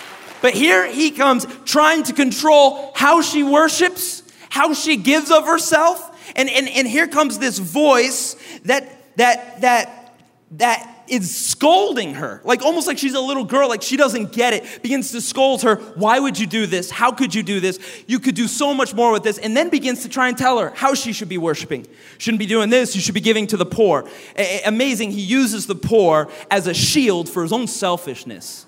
[0.41, 6.07] But here he comes trying to control how she worships, how she gives of herself.
[6.35, 10.17] And, and, and here comes this voice that, that, that,
[10.53, 14.53] that is scolding her, like almost like she's a little girl, like she doesn't get
[14.53, 15.75] it, begins to scold her.
[15.95, 16.89] Why would you do this?
[16.89, 17.79] How could you do this?
[18.07, 19.37] You could do so much more with this.
[19.37, 21.85] And then begins to try and tell her how she should be worshiping.
[22.17, 24.07] Shouldn't be doing this, you should be giving to the poor.
[24.37, 28.65] A- amazing, he uses the poor as a shield for his own selfishness.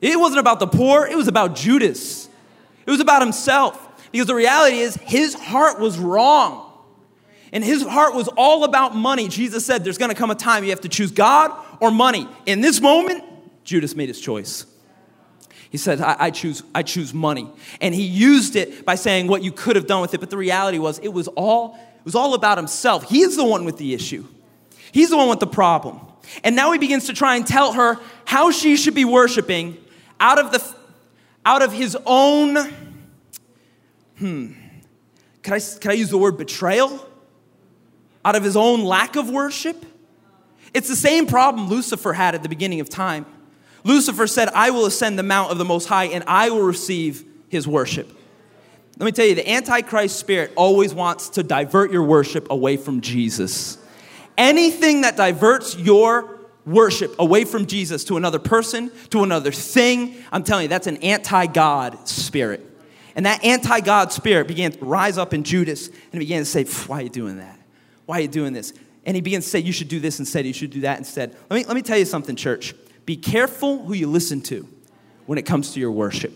[0.00, 2.28] It wasn't about the poor, it was about Judas.
[2.86, 3.84] It was about himself.
[4.12, 6.67] Because the reality is, his heart was wrong.
[7.52, 9.28] And his heart was all about money.
[9.28, 12.28] Jesus said, There's gonna come a time you have to choose God or money.
[12.46, 13.24] In this moment,
[13.64, 14.66] Judas made his choice.
[15.70, 17.50] He said, I, I, choose, I choose money.
[17.80, 20.20] And he used it by saying what you could have done with it.
[20.20, 23.08] But the reality was, it was all, it was all about himself.
[23.08, 24.26] He is the one with the issue,
[24.92, 26.00] he's the one with the problem.
[26.44, 29.78] And now he begins to try and tell her how she should be worshiping
[30.20, 30.62] out of, the,
[31.46, 32.56] out of his own,
[34.18, 34.52] hmm,
[35.42, 37.07] can I, can I use the word betrayal?
[38.24, 39.84] Out of his own lack of worship?
[40.74, 43.26] It's the same problem Lucifer had at the beginning of time.
[43.84, 47.24] Lucifer said, I will ascend the mount of the Most High and I will receive
[47.48, 48.12] his worship.
[48.98, 53.00] Let me tell you, the Antichrist spirit always wants to divert your worship away from
[53.00, 53.78] Jesus.
[54.36, 60.42] Anything that diverts your worship away from Jesus to another person, to another thing, I'm
[60.42, 62.64] telling you, that's an anti God spirit.
[63.14, 66.64] And that anti God spirit began to rise up in Judas and began to say,
[66.64, 67.57] Why are you doing that?
[68.08, 68.72] Why are you doing this?
[69.04, 70.46] And he begins to say, You should do this instead.
[70.46, 71.36] You should do that instead.
[71.50, 72.74] Let me, let me tell you something, church.
[73.04, 74.66] Be careful who you listen to
[75.26, 76.32] when it comes to your worship.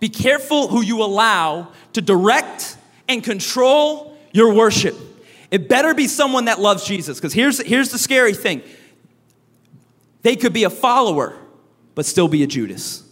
[0.00, 4.96] Be careful who you allow to direct and control your worship.
[5.52, 7.18] It better be someone that loves Jesus.
[7.18, 8.60] Because here's, here's the scary thing
[10.22, 11.36] they could be a follower,
[11.94, 13.04] but still be a Judas.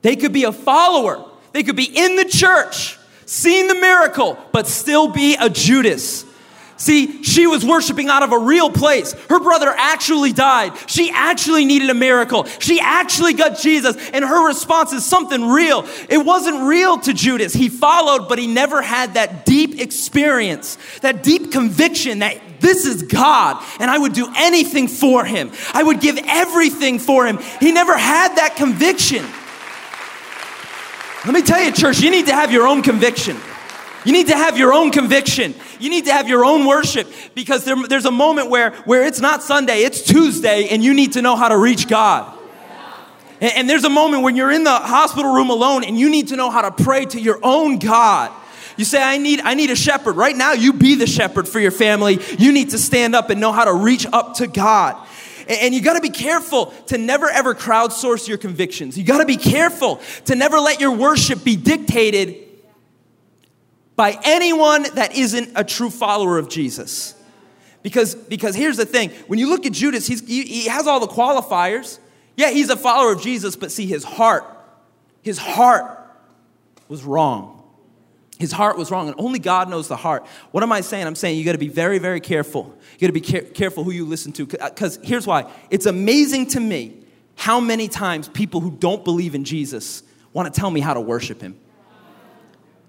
[0.00, 4.66] They could be a follower, they could be in the church, seen the miracle, but
[4.66, 6.24] still be a Judas.
[6.76, 9.12] See, she was worshiping out of a real place.
[9.30, 10.72] Her brother actually died.
[10.90, 12.44] She actually needed a miracle.
[12.58, 15.86] She actually got Jesus, and her response is something real.
[16.08, 17.52] It wasn't real to Judas.
[17.54, 23.02] He followed, but he never had that deep experience, that deep conviction that this is
[23.02, 25.52] God, and I would do anything for him.
[25.72, 27.38] I would give everything for him.
[27.60, 29.24] He never had that conviction.
[31.24, 33.38] Let me tell you, church, you need to have your own conviction.
[34.04, 35.54] You need to have your own conviction.
[35.80, 39.20] You need to have your own worship because there, there's a moment where, where it's
[39.20, 42.30] not Sunday, it's Tuesday, and you need to know how to reach God.
[43.40, 46.28] And, and there's a moment when you're in the hospital room alone and you need
[46.28, 48.30] to know how to pray to your own God.
[48.76, 50.16] You say, I need, I need a shepherd.
[50.16, 52.18] Right now, you be the shepherd for your family.
[52.38, 54.96] You need to stand up and know how to reach up to God.
[55.48, 58.96] And you got to be careful to never ever crowdsource your convictions.
[58.96, 62.36] You got to be careful to never let your worship be dictated
[63.96, 67.14] by anyone that isn't a true follower of Jesus.
[67.82, 71.00] Because, because here's the thing when you look at Judas, he's, he, he has all
[71.00, 71.98] the qualifiers.
[72.36, 74.44] Yeah, he's a follower of Jesus, but see, his heart,
[75.22, 76.00] his heart
[76.88, 77.53] was wrong.
[78.38, 80.26] His heart was wrong, and only God knows the heart.
[80.50, 81.06] What am I saying?
[81.06, 82.76] I'm saying you got to be very, very careful.
[82.94, 84.46] You got to be care- careful who you listen to.
[84.46, 87.04] Because here's why it's amazing to me
[87.36, 91.00] how many times people who don't believe in Jesus want to tell me how to
[91.00, 91.58] worship him.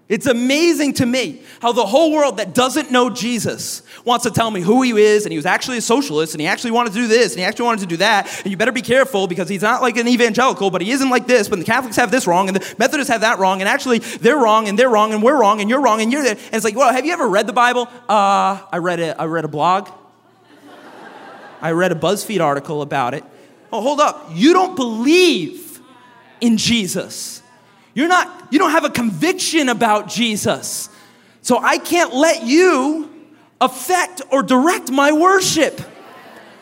[0.08, 4.52] It's amazing to me how the whole world that doesn't know Jesus wants to tell
[4.52, 7.00] me who he is, and he was actually a socialist, and he actually wanted to
[7.00, 9.48] do this, and he actually wanted to do that, and you better be careful because
[9.48, 12.28] he's not like an evangelical, but he isn't like this, but the Catholics have this
[12.28, 15.24] wrong, and the Methodists have that wrong, and actually they're wrong, and they're wrong, and
[15.24, 16.36] we're wrong, and you're wrong, and you're there.
[16.36, 17.88] And it's like, well, have you ever read the Bible?
[18.08, 19.16] Uh, I read it.
[19.18, 19.88] I read a blog.
[21.60, 23.24] I read a BuzzFeed article about it.
[23.72, 24.30] Oh, hold up.
[24.32, 25.80] You don't believe
[26.40, 27.42] in Jesus.
[27.96, 30.90] You're not, you don't have a conviction about Jesus.
[31.40, 33.10] So I can't let you
[33.58, 35.80] affect or direct my worship.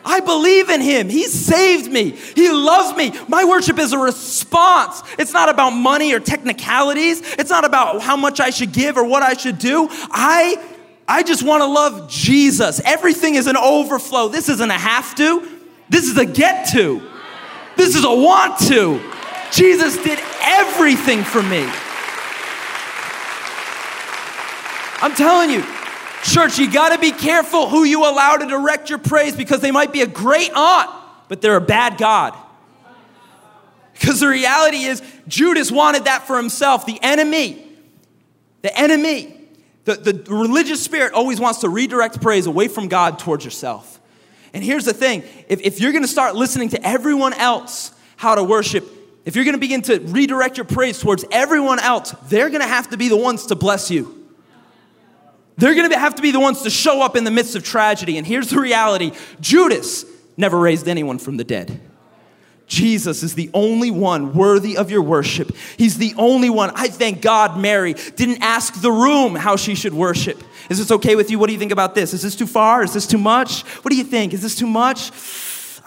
[0.05, 1.09] I believe in him.
[1.09, 2.11] He saved me.
[2.11, 3.11] He loves me.
[3.27, 5.03] My worship is a response.
[5.19, 7.19] It's not about money or technicalities.
[7.33, 9.89] It's not about how much I should give or what I should do.
[9.91, 10.55] I
[11.05, 12.79] I just want to love Jesus.
[12.85, 14.29] Everything is an overflow.
[14.29, 15.45] This isn't a have to.
[15.89, 17.01] This is a get to.
[17.75, 19.01] This is a want to.
[19.51, 21.67] Jesus did everything for me.
[25.01, 25.63] I'm telling you,
[26.23, 29.71] church, you got to be careful who you allow to direct your praise because they
[29.71, 30.89] might be a great aunt,
[31.27, 32.35] but they're a bad God.
[33.93, 36.85] Because the reality is, Judas wanted that for himself.
[36.85, 37.65] The enemy,
[38.61, 39.35] the enemy,
[39.85, 43.99] the, the religious spirit always wants to redirect praise away from God towards yourself.
[44.53, 48.43] And here's the thing if, if you're gonna start listening to everyone else how to
[48.43, 48.85] worship,
[49.25, 52.97] if you're gonna begin to redirect your praise towards everyone else, they're gonna have to
[52.97, 54.23] be the ones to bless you.
[55.57, 58.17] They're gonna have to be the ones to show up in the midst of tragedy.
[58.17, 59.11] And here's the reality
[59.41, 60.05] Judas
[60.37, 61.81] never raised anyone from the dead.
[62.67, 65.55] Jesus is the only one worthy of your worship.
[65.77, 66.71] He's the only one.
[66.75, 70.43] I thank God Mary didn't ask the room how she should worship.
[70.69, 71.37] Is this okay with you?
[71.37, 72.13] What do you think about this?
[72.13, 72.83] Is this too far?
[72.83, 73.61] Is this too much?
[73.83, 74.33] What do you think?
[74.33, 75.11] Is this too much?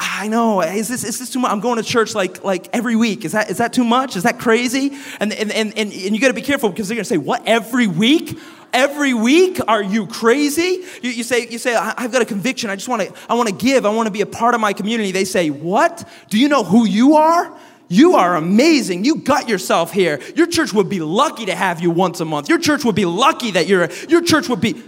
[0.01, 0.61] Ah, I know.
[0.61, 1.51] Is this, is this too much?
[1.51, 3.25] I'm going to church like, like every week.
[3.25, 4.17] Is that, is that too much?
[4.17, 4.97] Is that crazy?
[5.21, 7.19] And, and, and, and, and you got to be careful because they're going to say,
[7.19, 8.39] What, every week?
[8.73, 9.59] every week?
[9.67, 10.85] Are you crazy?
[11.03, 12.71] You, you say, you say, I've got a conviction.
[12.71, 13.87] I just want to, I want to give.
[13.87, 15.13] I want to be a part of my community.
[15.13, 16.07] They say, what?
[16.29, 17.57] Do you know who you are?
[17.89, 19.05] You are amazing.
[19.05, 20.21] You got yourself here.
[20.37, 22.49] Your church would be lucky to have you once a month.
[22.49, 24.83] Your church would be lucky that you're, your church would be.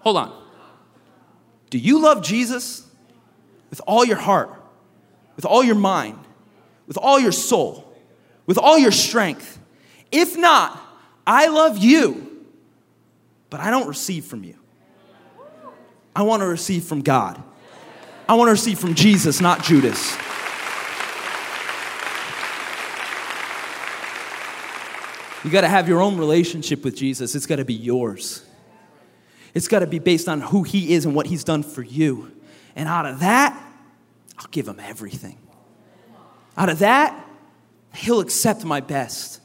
[0.00, 0.44] Hold on.
[1.70, 2.86] Do you love Jesus
[3.70, 4.50] with all your heart,
[5.36, 6.18] with all your mind,
[6.86, 7.96] with all your soul,
[8.46, 9.58] with all your strength?
[10.10, 10.80] If not,
[11.26, 12.44] I love you,
[13.48, 14.56] but I don't receive from you.
[16.14, 17.42] I want to receive from God.
[18.28, 20.16] I want to receive from Jesus, not Judas.
[25.44, 27.34] You got to have your own relationship with Jesus.
[27.34, 28.44] It's got to be yours.
[29.54, 32.30] It's got to be based on who he is and what he's done for you.
[32.80, 33.52] And out of that,
[34.38, 35.36] I'll give him everything.
[36.56, 37.28] Out of that,
[37.94, 39.42] he'll accept my best.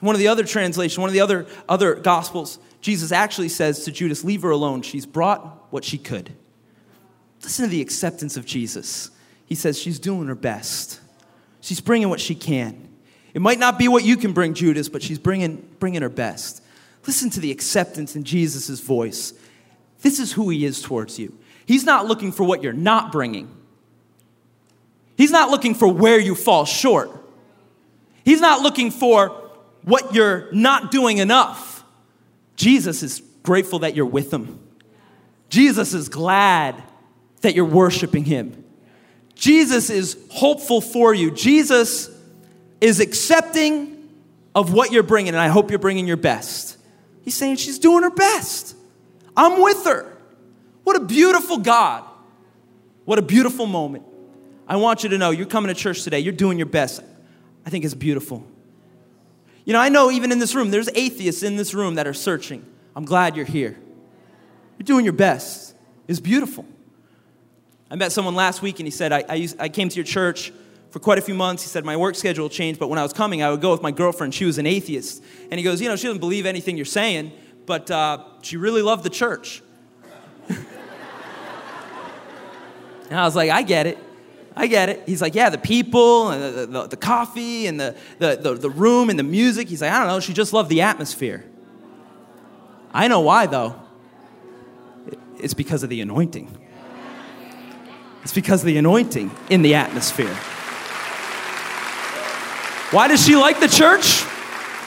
[0.00, 3.92] One of the other translations, one of the other, other gospels, Jesus actually says to
[3.92, 4.80] Judas, Leave her alone.
[4.80, 6.32] She's brought what she could.
[7.42, 9.10] Listen to the acceptance of Jesus.
[9.44, 11.00] He says, She's doing her best.
[11.60, 12.88] She's bringing what she can.
[13.34, 16.62] It might not be what you can bring, Judas, but she's bringing, bringing her best.
[17.06, 19.34] Listen to the acceptance in Jesus' voice.
[20.00, 21.36] This is who he is towards you.
[21.66, 23.54] He's not looking for what you're not bringing,
[25.16, 27.10] he's not looking for where you fall short.
[28.24, 29.28] He's not looking for
[29.82, 31.84] what you're not doing enough.
[32.56, 34.58] Jesus is grateful that you're with him.
[35.50, 36.82] Jesus is glad
[37.42, 38.64] that you're worshiping him.
[39.34, 41.30] Jesus is hopeful for you.
[41.30, 42.08] Jesus
[42.80, 44.08] is accepting
[44.54, 46.78] of what you're bringing, and I hope you're bringing your best.
[47.22, 48.74] He's saying she's doing her best.
[49.36, 50.13] I'm with her.
[50.84, 52.04] What a beautiful God.
[53.04, 54.04] What a beautiful moment.
[54.66, 57.02] I want you to know you're coming to church today, you're doing your best.
[57.66, 58.46] I think it's beautiful.
[59.64, 62.14] You know, I know even in this room, there's atheists in this room that are
[62.14, 62.64] searching.
[62.94, 63.76] I'm glad you're here.
[64.78, 65.74] You're doing your best.
[66.06, 66.66] It's beautiful.
[67.90, 70.04] I met someone last week and he said, I, I, used, I came to your
[70.04, 70.52] church
[70.90, 71.62] for quite a few months.
[71.62, 73.82] He said, My work schedule changed, but when I was coming, I would go with
[73.82, 74.34] my girlfriend.
[74.34, 75.22] She was an atheist.
[75.50, 77.32] And he goes, You know, she doesn't believe anything you're saying,
[77.66, 79.62] but uh, she really loved the church.
[80.48, 80.58] and
[83.18, 83.98] I was like, I get it.
[84.56, 85.02] I get it.
[85.06, 88.70] He's like, yeah, the people and the, the, the coffee and the, the, the, the
[88.70, 89.68] room and the music.
[89.68, 91.44] He's like, I don't know, she just loved the atmosphere.
[92.92, 93.74] I know why, though.
[95.38, 96.56] It's because of the anointing.
[98.22, 100.34] It's because of the anointing in the atmosphere.
[102.92, 104.24] Why does she like the church?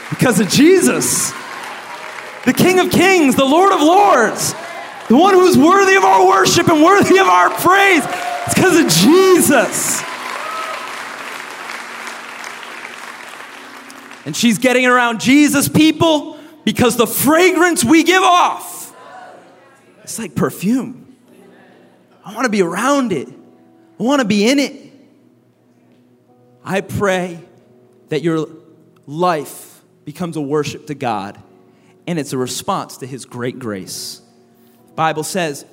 [0.09, 1.31] Because of Jesus,
[2.45, 4.55] the King of Kings, the Lord of Lords,
[5.09, 8.03] the one who's worthy of our worship and worthy of our praise.
[8.45, 10.01] It's because of Jesus.
[14.25, 18.93] And she's getting around Jesus people because the fragrance we give off,
[20.03, 21.15] it's like perfume.
[22.25, 23.29] I want to be around it.
[23.29, 24.91] I want to be in it.
[26.61, 27.39] I pray
[28.09, 28.49] that your
[29.05, 31.41] life becomes a worship to God
[32.05, 34.21] and it's a response to his great grace.
[34.97, 35.63] Bible says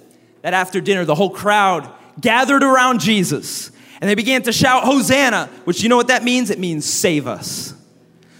[0.43, 5.49] that after dinner the whole crowd gathered around Jesus and they began to shout, Hosanna,
[5.65, 6.51] which you know what that means?
[6.51, 7.75] It means save us.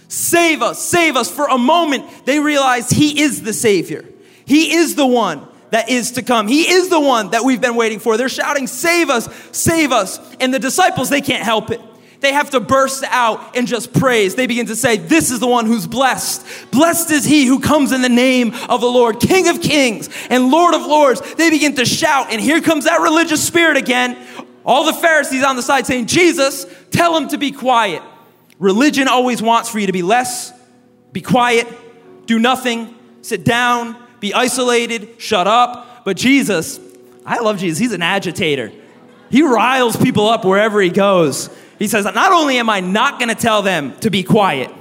[0.07, 1.29] Save us, save us.
[1.29, 4.05] For a moment, they realized He is the Savior.
[4.45, 6.47] He is the one that is to come.
[6.47, 8.15] He is the one that we've been waiting for.
[8.15, 10.19] They're shouting, Save us, save us.
[10.39, 11.81] And the disciples, they can't help it.
[12.25, 14.33] They have to burst out and just praise.
[14.33, 16.71] They begin to say, This is the one who's blessed.
[16.71, 20.49] Blessed is he who comes in the name of the Lord, King of kings and
[20.49, 21.21] Lord of lords.
[21.35, 24.17] They begin to shout, and here comes that religious spirit again.
[24.65, 28.01] All the Pharisees on the side saying, Jesus, tell him to be quiet.
[28.57, 30.51] Religion always wants for you to be less,
[31.11, 31.67] be quiet,
[32.25, 36.03] do nothing, sit down, be isolated, shut up.
[36.03, 36.79] But Jesus,
[37.23, 38.71] I love Jesus, he's an agitator.
[39.29, 41.51] He riles people up wherever he goes.
[41.79, 44.71] He says, Not only am I not gonna tell them to be quiet,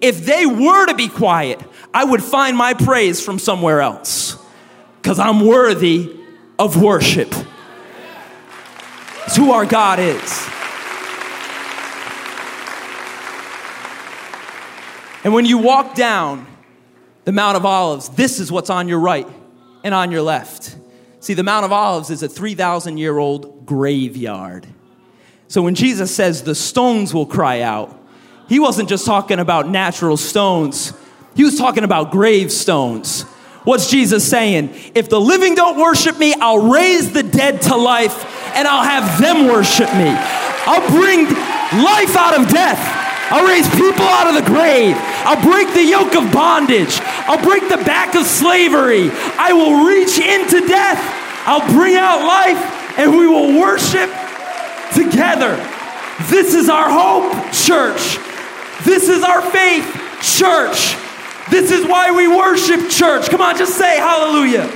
[0.00, 1.60] if they were to be quiet,
[1.92, 4.36] I would find my praise from somewhere else
[5.00, 6.16] because I'm worthy
[6.58, 7.32] of worship.
[9.26, 10.48] It's who our God is.
[15.24, 16.46] And when you walk down
[17.24, 19.26] the Mount of Olives, this is what's on your right
[19.82, 20.76] and on your left.
[21.20, 24.66] See, the Mount of Olives is a 3,000 year old graveyard.
[25.48, 27.96] So when Jesus says the stones will cry out,
[28.48, 30.92] he wasn't just talking about natural stones,
[31.34, 33.22] he was talking about gravestones.
[33.64, 34.70] What's Jesus saying?
[34.94, 38.24] If the living don't worship me, I'll raise the dead to life
[38.54, 40.12] and I'll have them worship me.
[40.66, 41.24] I'll bring
[41.82, 42.78] life out of death.
[43.32, 44.94] I'll raise people out of the grave.
[45.24, 47.00] I'll break the yoke of bondage.
[47.26, 49.10] I'll break the back of slavery.
[49.38, 51.00] I will reach into death.
[51.46, 54.10] I'll bring out life and we will worship
[54.94, 55.56] together.
[56.28, 58.18] This is our hope, church.
[58.84, 59.84] This is our faith,
[60.22, 60.96] church.
[61.50, 63.28] This is why we worship, church.
[63.28, 64.66] Come on, just say hallelujah.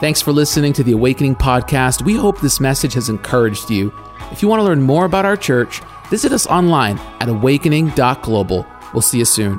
[0.00, 2.02] Thanks for listening to the Awakening Podcast.
[2.02, 3.92] We hope this message has encouraged you.
[4.30, 8.66] If you want to learn more about our church, visit us online at awakening.global.
[8.92, 9.58] We'll see you soon.